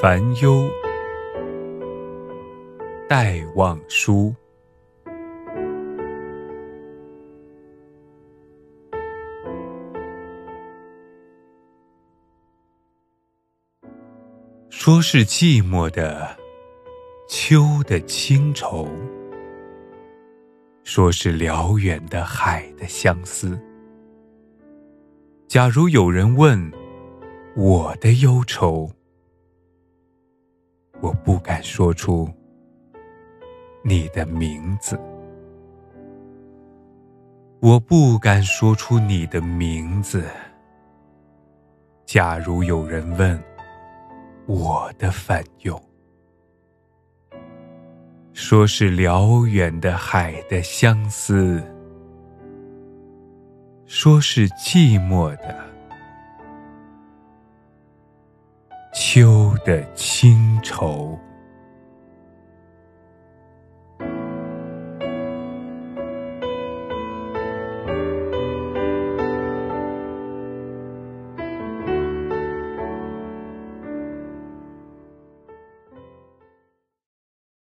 [0.00, 0.70] 烦忧，
[3.08, 4.32] 戴望舒。
[14.68, 16.28] 说是寂寞的
[17.28, 18.88] 秋的清愁，
[20.84, 23.58] 说是辽远的海的相思。
[25.48, 26.70] 假如有人问
[27.56, 28.88] 我的忧愁，
[31.00, 32.28] 我不敢说出
[33.82, 34.98] 你的名字，
[37.60, 40.24] 我不敢说出你的名字。
[42.04, 43.40] 假如有人问
[44.46, 45.80] 我的烦忧，
[48.32, 51.62] 说是辽远的海的相思，
[53.86, 55.67] 说是寂寞的
[59.10, 61.18] 秋的清愁。